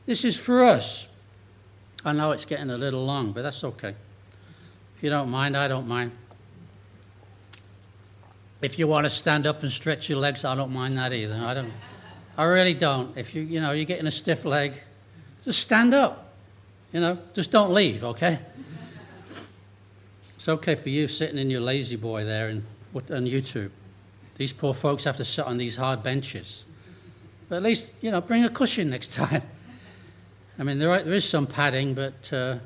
[0.07, 1.07] This is for us.
[2.05, 3.95] I know it's getting a little long, but that's okay.
[4.97, 6.13] If you don't mind, I don't mind.
[8.61, 11.35] If you want to stand up and stretch your legs, I don't mind that either.
[11.35, 11.73] I don't.
[12.37, 13.17] I really don't.
[13.17, 14.75] If you, you know, you're getting a stiff leg,
[15.45, 16.28] just stand up.
[16.93, 18.39] You know, just don't leave, okay?
[20.37, 22.65] It's okay for you sitting in your lazy boy there and
[22.95, 23.71] on YouTube.
[24.37, 26.65] These poor folks have to sit on these hard benches.
[27.49, 29.43] But at least, you know, bring a cushion next time.
[30.59, 32.59] I mean, there, are, there is some padding, but uh,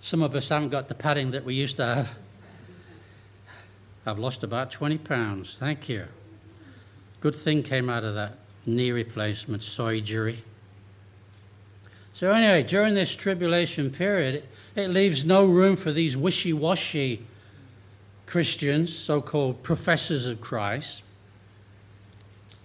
[0.00, 2.14] some of us haven't got the padding that we used to have.
[4.06, 5.56] I've lost about 20 pounds.
[5.58, 6.06] Thank you.
[7.20, 10.42] Good thing came out of that knee replacement surgery.
[12.14, 14.44] So, anyway, during this tribulation period,
[14.76, 17.26] it, leaves no room for these wishy washy
[18.24, 21.02] Christians, so called professors of Christ.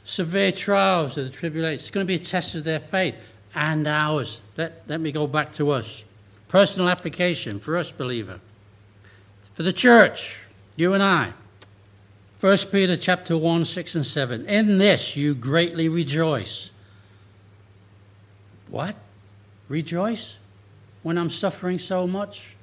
[0.04, 1.80] Severe trials of the tribulation.
[1.80, 3.16] It's going to be a test of their faith
[3.56, 4.40] and ours.
[4.56, 6.04] Let, let me go back to us.
[6.48, 8.40] Personal application for us, believer.
[9.56, 10.42] For the church,
[10.76, 11.34] you and I.
[12.40, 14.46] 1 Peter chapter 1, 6 and 7.
[14.46, 16.70] In this you greatly rejoice.
[18.70, 18.96] What?
[19.70, 20.38] Rejoice?
[21.02, 22.58] When I'm suffering so much?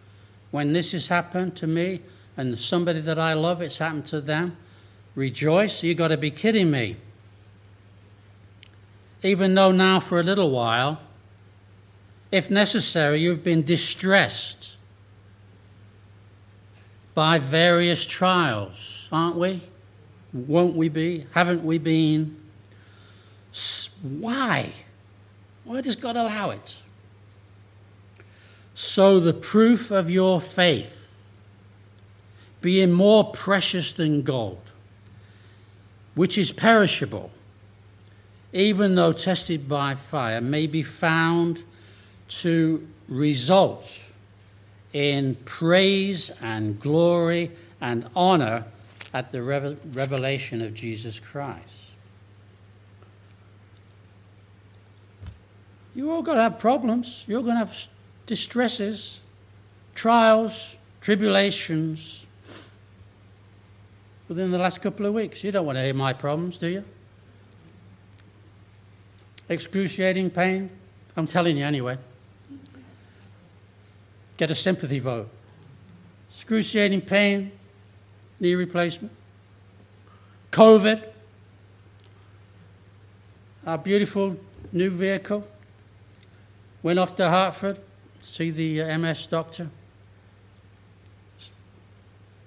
[0.50, 2.02] When this has happened to me?
[2.36, 4.56] and somebody that I love, it's happened to them,
[5.14, 5.82] rejoice.
[5.82, 6.96] You've got to be kidding me.
[9.22, 11.00] Even though now, for a little while,
[12.30, 14.76] if necessary, you've been distressed
[17.14, 19.62] by various trials, aren't we?
[20.34, 21.26] Won't we be?
[21.32, 22.36] Haven't we been?
[24.02, 24.72] Why?
[25.64, 26.76] Why does God allow it?
[28.78, 31.08] So the proof of your faith
[32.60, 34.60] being more precious than gold,
[36.14, 37.30] which is perishable,
[38.52, 41.62] even though tested by fire, may be found
[42.28, 44.04] to result
[44.92, 48.62] in praise and glory and honor
[49.14, 51.62] at the revelation of Jesus Christ.
[55.94, 57.24] You're all got to have problems.
[57.26, 57.74] You're going to have
[58.26, 59.20] distresses,
[59.94, 62.26] trials, tribulations,
[64.28, 65.44] within the last couple of weeks.
[65.44, 66.84] You don't want to hear my problems, do you?
[69.48, 70.70] Excruciating pain?
[71.16, 71.98] I'm telling you anyway.
[74.36, 75.28] Get a sympathy vote.
[76.30, 77.52] Excruciating pain,
[78.40, 79.12] knee replacement.
[80.50, 81.02] COVID,
[83.66, 84.36] our beautiful
[84.72, 85.46] new vehicle.
[86.82, 87.78] Went off to Hartford,
[88.26, 89.68] see the uh, MS doctor.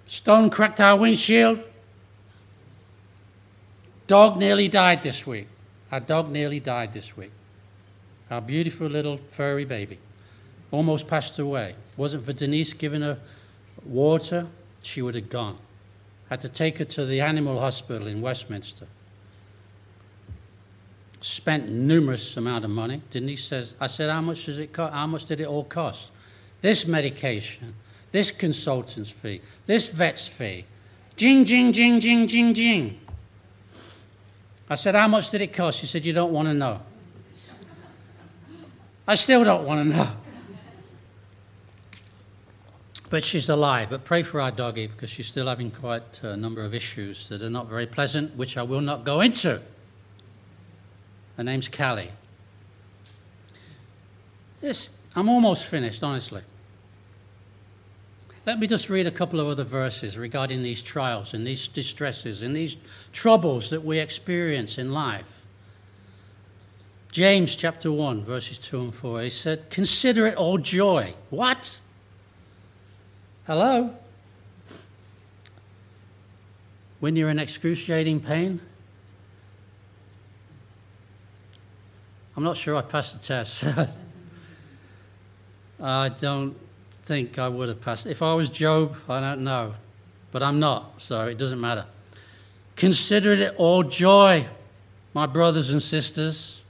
[0.06, 1.60] Stone cracked our windshield.
[4.08, 5.48] Dog nearly died this week.
[5.92, 7.32] Our dog nearly died this week.
[8.30, 9.98] Our beautiful little furry baby
[10.72, 11.70] almost passed away.
[11.70, 13.18] If it wasn't for Denise giving her
[13.86, 14.48] water,
[14.82, 15.58] she would have gone.
[16.30, 18.88] Had to take her to the animal hospital in Westminster.
[21.22, 23.02] Spent numerous amount of money.
[23.12, 24.94] Denise says, I said, how much does it cost?
[24.94, 26.12] How much did it all cost?
[26.62, 27.74] This medication,
[28.12, 30.66] this consultant's fee, this vet's fee.
[31.16, 33.00] Jing, jing, jing, jing, jing, jing.
[34.70, 35.80] I said, How much did it cost?
[35.80, 36.80] She said, You don't want to know.
[39.08, 40.10] I still don't want to know.
[43.10, 43.90] But she's alive.
[43.90, 47.42] But pray for our doggy because she's still having quite a number of issues that
[47.42, 49.60] are not very pleasant, which I will not go into.
[51.40, 52.12] Her name's Callie.
[54.62, 56.42] Yes, I'm almost finished, honestly.
[58.46, 62.42] Let me just read a couple of other verses regarding these trials and these distresses
[62.42, 62.76] and these
[63.14, 65.40] troubles that we experience in life.
[67.14, 71.14] James chapter 1, verses 2 and 4, he said, Consider it all joy.
[71.30, 71.80] What?
[73.48, 73.96] Hello?
[77.00, 78.60] When you're in excruciating pain?
[82.40, 83.66] I'm not sure I passed the test.
[85.82, 86.56] I don't
[87.04, 88.06] think I would have passed.
[88.06, 89.74] If I was Job, I don't know.
[90.32, 91.84] But I'm not, so it doesn't matter.
[92.78, 94.48] Consider it all joy,
[95.14, 96.62] my brothers and sisters,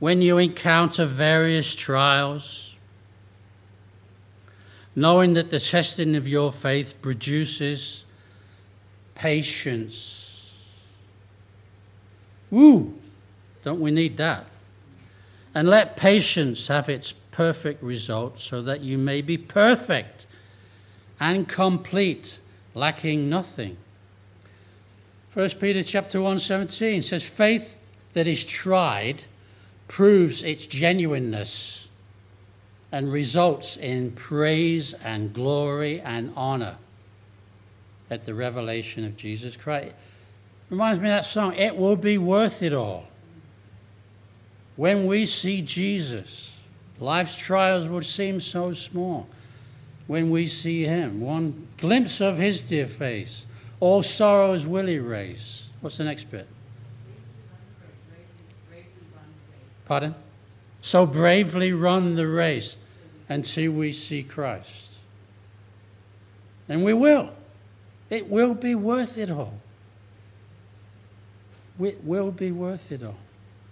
[0.00, 2.74] when you encounter various trials,
[4.96, 8.04] knowing that the testing of your faith produces
[9.14, 10.52] patience.
[12.50, 12.98] Woo!
[13.62, 14.46] Don't we need that?
[15.56, 20.26] And let patience have its perfect result so that you may be perfect
[21.18, 22.36] and complete,
[22.74, 23.78] lacking nothing.
[25.32, 27.78] 1 Peter chapter 1 17 says, Faith
[28.12, 29.24] that is tried
[29.88, 31.88] proves its genuineness
[32.92, 36.76] and results in praise and glory and honor
[38.10, 39.94] at the revelation of Jesus Christ.
[40.68, 43.06] Reminds me of that song, It Will Be Worth It All.
[44.76, 46.54] When we see Jesus,
[47.00, 49.26] life's trials would seem so small.
[50.06, 53.46] When we see Him, one glimpse of His dear face
[53.80, 55.68] all sorrows will erase.
[55.80, 56.46] What's the next bit?
[59.84, 60.14] Pardon?
[60.80, 62.76] So bravely run the race
[63.28, 64.98] until we see Christ.
[66.68, 67.30] And we will.
[68.08, 69.60] It will be worth it all.
[71.78, 73.18] It will be worth it all.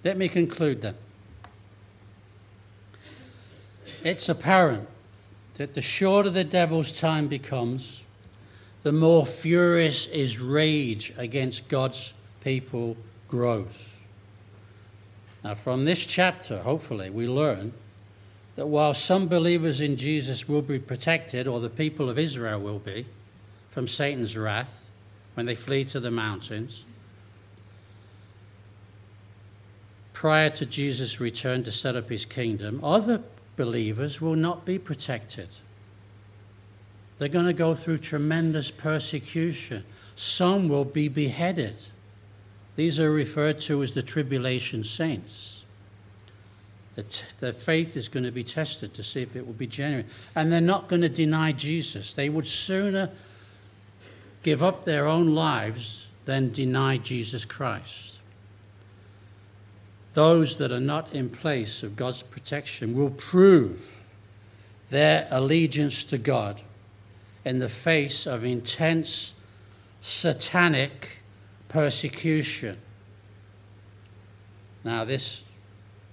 [0.05, 0.95] Let me conclude then.
[4.05, 4.87] It's apparent
[5.55, 8.03] that the shorter the devil's time becomes,
[8.83, 12.99] the more furious his rage against God's people
[13.29, 13.95] grows.
[15.43, 17.73] Now, from this chapter, hopefully, we learn
[18.57, 22.79] that while some believers in Jesus will be protected, or the people of Israel will
[22.79, 23.07] be,
[23.71, 24.85] from Satan's wrath
[25.33, 26.85] when they flee to the mountains,
[30.25, 33.21] prior to Jesus' return to set up his kingdom, other
[33.57, 35.47] believers will not be protected.
[37.19, 39.85] They're going to go through tremendous persecution.
[40.17, 41.85] Some will be beheaded.
[42.75, 45.63] These are referred to as the tribulation saints.
[47.41, 50.07] Their faith is going to be tested to see if it will be genuine.
[50.35, 52.15] And they're not going to deny Jesus.
[52.15, 53.11] They would sooner
[54.43, 58.14] give up their own lives than deny Jesus Christ.
[60.15, 64.01] Those that are not in place of God's protection will prove
[64.89, 66.63] their allegiance to God
[67.45, 69.35] in the face of intense
[70.01, 71.19] satanic
[71.69, 72.79] persecution.
[74.85, 75.43] Now, this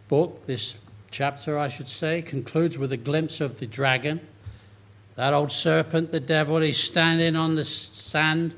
[0.08, 0.78] book, this
[1.12, 4.20] chapter, I should say, concludes with a glimpse of the dragon,
[5.16, 6.60] that old serpent, the devil.
[6.60, 8.56] He's standing on the sand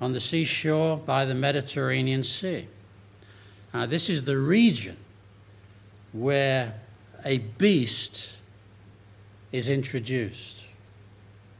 [0.00, 2.66] on the seashore by the Mediterranean Sea.
[3.72, 4.96] Now, this is the region
[6.12, 6.74] where
[7.24, 8.34] a beast
[9.52, 10.64] is introduced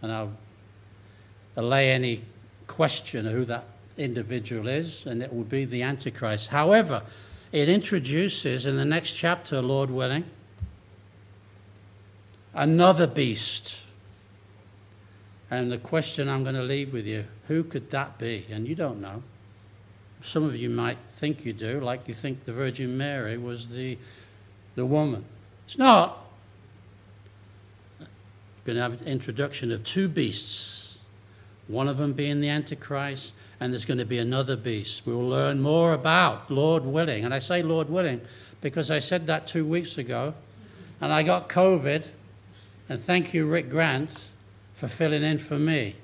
[0.03, 0.33] and I'll
[1.57, 2.23] allay any
[2.67, 3.65] question of who that
[3.97, 6.49] individual is, and it will be the Antichrist.
[6.49, 7.03] However,
[7.53, 10.25] it introduces in the next chapter, Lord willing,
[12.55, 13.83] another beast.
[15.51, 18.47] And the question I'm going to leave with you who could that be?
[18.51, 19.23] And you don't know.
[20.23, 23.97] Some of you might think you do, like you think the Virgin Mary was the,
[24.75, 25.25] the woman.
[25.65, 26.19] It's not
[28.61, 30.99] We're going to have an introduction of two beasts,
[31.67, 35.07] one of them being the Antichrist, and there's going to be another beast.
[35.07, 37.25] We will learn more about, Lord willing.
[37.25, 38.21] And I say Lord willing
[38.61, 40.35] because I said that two weeks ago,
[41.01, 42.05] and I got COVID,
[42.91, 44.21] and thank you, Rick Grant,
[44.75, 45.95] for filling in for me.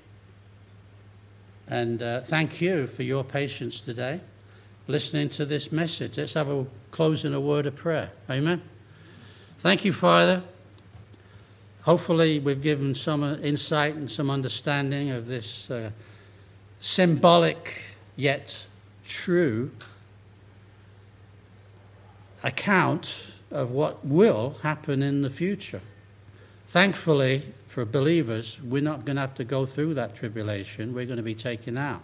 [1.69, 4.21] And uh, thank you for your patience today,
[4.87, 6.19] listening to this message.
[6.19, 8.13] Let's have a closing a word of prayer.
[8.31, 8.63] Amen.
[9.59, 10.43] Thank you, Father.
[11.83, 15.91] Hopefully, we've given some insight and some understanding of this uh,
[16.79, 17.83] symbolic
[18.17, 18.67] yet
[19.07, 19.71] true
[22.43, 25.81] account of what will happen in the future.
[26.77, 30.93] Thankfully, for believers, we're not going to have to go through that tribulation.
[30.93, 32.03] We're going to be taken out.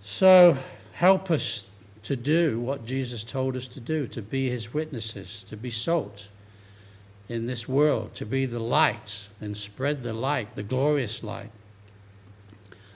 [0.00, 0.56] So,
[0.92, 1.66] help us
[2.04, 6.28] to do what Jesus told us to do to be his witnesses, to be salt
[7.28, 11.50] in this world, to be the light and spread the light, the glorious light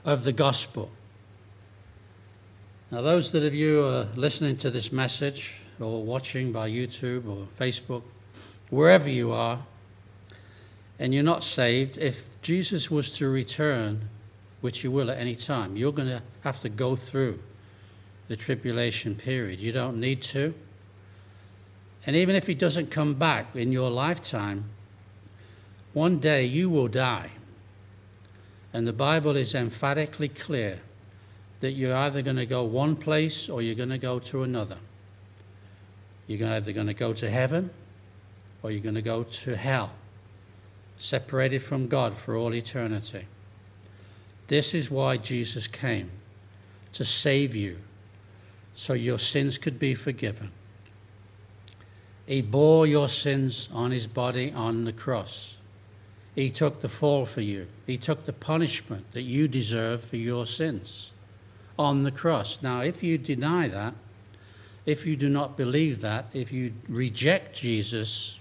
[0.04, 0.92] of the gospel.
[2.92, 7.48] Now, those that of you are listening to this message or watching by YouTube or
[7.58, 8.04] Facebook,
[8.70, 9.60] wherever you are,
[10.98, 14.08] and you're not saved, if Jesus was to return,
[14.60, 17.38] which he will at any time, you're going to have to go through
[18.28, 19.60] the tribulation period.
[19.60, 20.54] You don't need to.
[22.06, 24.64] And even if he doesn't come back in your lifetime,
[25.96, 27.30] One day you will die.
[28.74, 30.80] And the Bible is emphatically clear
[31.60, 34.76] that you're either going to go one place or you're going to go to another.
[36.26, 37.70] You're either going to go to heaven
[38.62, 39.92] or you're going to go to hell,
[40.98, 43.26] separated from God for all eternity.
[44.48, 46.10] This is why Jesus came
[46.92, 47.78] to save you
[48.74, 50.52] so your sins could be forgiven.
[52.26, 55.54] He bore your sins on his body on the cross.
[56.34, 57.66] He took the fall for you.
[57.86, 61.10] He took the punishment that you deserve for your sins
[61.78, 62.58] on the cross.
[62.62, 63.94] Now, if you deny that,
[64.84, 68.38] if you do not believe that, if you reject Jesus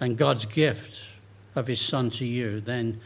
[0.00, 1.04] and God's gift
[1.54, 3.00] of his Son to you, then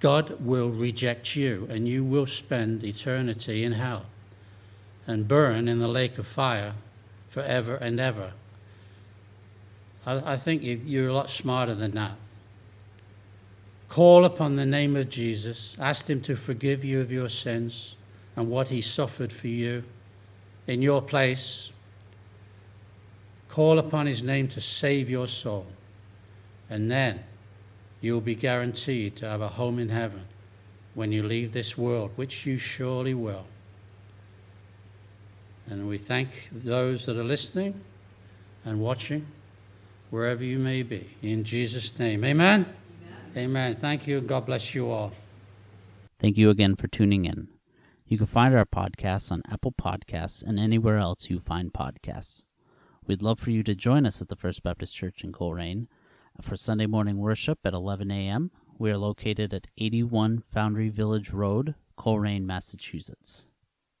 [0.00, 4.06] God will reject you and you will spend eternity in hell
[5.06, 6.74] and burn in the lake of fire
[7.28, 8.32] forever and ever.
[10.06, 12.16] I, I think you, you're a lot smarter than that.
[13.88, 17.94] Call upon the name of Jesus, ask Him to forgive you of your sins
[18.36, 19.84] and what He suffered for you
[20.66, 21.70] in your place.
[23.48, 25.66] Call upon His name to save your soul,
[26.72, 27.22] and then
[28.00, 30.24] you'll be guaranteed to have a home in heaven
[30.94, 33.44] when you leave this world, which you surely will.
[35.68, 37.82] And we thank those that are listening
[38.64, 39.26] and watching,
[40.08, 41.10] wherever you may be.
[41.20, 42.64] In Jesus' name, amen.
[43.36, 43.76] Amen.
[43.76, 44.22] Thank you.
[44.22, 45.12] God bless you all.
[46.18, 47.48] Thank you again for tuning in.
[48.06, 52.46] You can find our podcasts on Apple Podcasts and anywhere else you find podcasts.
[53.06, 55.86] We'd love for you to join us at the First Baptist Church in Colrain
[56.42, 58.50] for Sunday morning worship at 11 a.m.
[58.78, 63.48] We are located at 81 Foundry Village Road, Colrain, Massachusetts.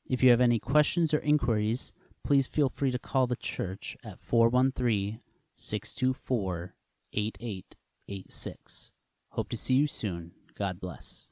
[0.08, 1.92] If you have any questions or inquiries,
[2.24, 5.20] please feel free to call the church at 413
[5.56, 6.74] 624
[7.12, 8.92] 8886.
[9.30, 10.32] Hope to see you soon.
[10.56, 11.31] God bless.